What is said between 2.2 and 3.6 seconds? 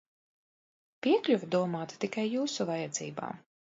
Jūsu vajadzībām!